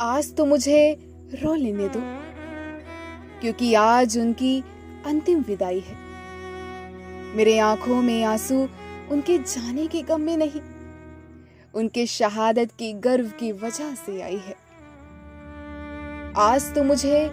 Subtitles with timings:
[0.00, 0.78] आज तो मुझे
[1.34, 2.00] रो लेने दो,
[3.40, 4.58] क्योंकि आज उनकी
[5.06, 5.94] अंतिम विदाई है।
[7.36, 8.56] मेरे आँखों में आँसू
[9.10, 10.60] उनके जाने के गम में नहीं,
[11.74, 14.54] उनके शहादत की गर्व की वजह से आई है।
[16.38, 17.24] आज तो मुझे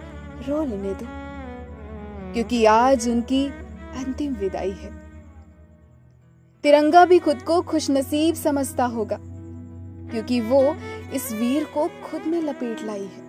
[0.48, 1.06] रो लेने दो,
[2.32, 4.92] क्योंकि आज उनकी अंतिम विदाई है।
[6.64, 9.18] तिरंगा भी खुद को खुशनसीब समझता होगा,
[10.10, 10.60] क्योंकि वो
[11.14, 13.22] इस वीर को खुद में लपेट लाई है।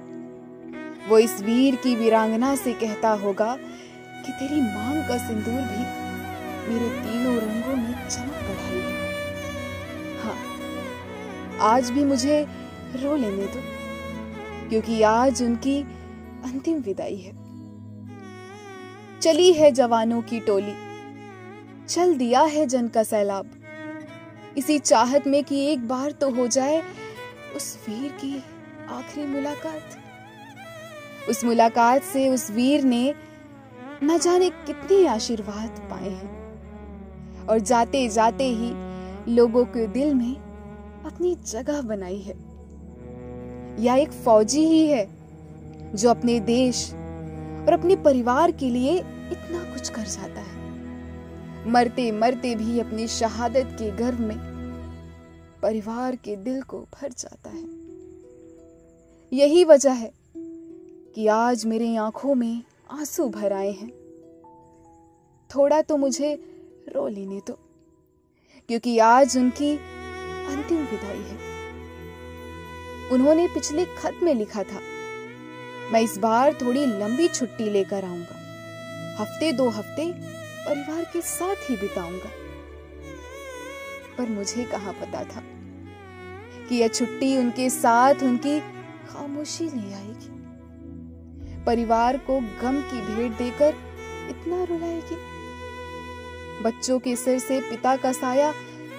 [1.09, 5.83] वो इस वीर की वीरांगना से कहता होगा कि तेरी मांग का सिंदूर भी
[6.67, 8.93] मेरे तीनों रंगों में चमक बढ़ाई है।
[10.23, 10.37] हाँ
[11.69, 12.41] आज भी मुझे
[12.95, 13.61] रो लेने दो,
[14.69, 15.79] क्योंकि आज उनकी
[16.45, 17.33] अंतिम विदाई है।
[19.21, 20.75] चली है जवानों की टोली,
[21.87, 23.51] चल दिया है जन का सैलाब।
[24.57, 26.81] इसी चाहत में कि एक बार तो हो जाए
[27.55, 28.43] उस वीर की
[28.89, 29.81] आखिरी मुलाकात।
[31.29, 33.13] उस मुलाकात से उस वीर ने
[34.03, 36.35] न जाने कितने आशीर्वाद पाए हैं।
[37.47, 38.71] और जाते जाते ही
[39.35, 40.35] लोगों के दिल में
[41.05, 42.35] अपनी जगह बनाई है।
[43.83, 45.07] या एक फौजी ही है
[45.95, 48.97] जो अपने देश और अपने परिवार के लिए
[49.31, 50.55] इतना कुछ कर जाता है।
[51.69, 54.54] मरते मरते भी अपनी शहादत के गर्व में
[55.65, 57.63] परिवार के दिल को भर जाता है।
[59.31, 60.11] यही वजह है
[61.15, 63.89] कि आज मेरे आँखों में आँसू भर आए हैं।
[65.49, 66.33] थोड़ा तो मुझे
[66.89, 67.57] रो लेने दो,
[68.69, 71.37] क्योंकि आज उनकी अंतिम विदाई है।
[73.11, 74.79] उन्होंने पिछले खत में लिखा था,
[75.93, 78.37] मैं इस बार थोड़ी लंबी छुट्टी लेकर आऊँगा।
[79.19, 82.31] हफ़्ते दो हफ़्ते परिवार के साथ ही बिताऊँगा।
[84.17, 85.41] पर मुझे कहा पता था?
[86.69, 88.59] कि यह छुट्टी उनके साथ उनकी
[89.07, 90.33] खामोशी ले आएगी।
[91.65, 93.75] परिवार को गम की भेंट देकर
[94.29, 95.17] इतना रुलाएगी।
[96.63, 98.53] बच्चों के सिर से पिता का साया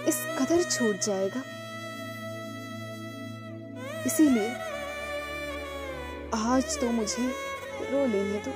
[0.09, 1.43] इस कदर छूट जाएगा।
[4.07, 4.49] इसीलिए
[6.47, 7.29] आज तो मुझे
[7.83, 8.53] रो लेने दो,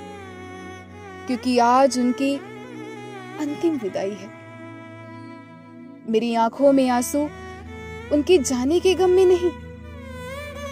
[1.26, 2.34] क्योंकि आज उनकी
[3.40, 4.28] अंतिम विदाई है।
[6.10, 7.28] मेरी आँखों में आँसू
[8.12, 9.50] उनके जाने के गम में नहीं।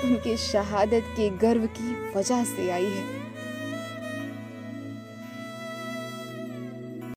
[0.05, 3.28] उनके शहादत के गर्व की वजह से आई है।